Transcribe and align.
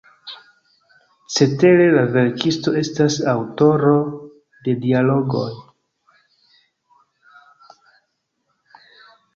Cetere 1.33 1.83
la 1.97 2.05
verkisto 2.15 2.73
estas 2.81 3.19
aŭtoro 3.35 3.93
de 4.69 4.75
dialogoj. 4.87 5.53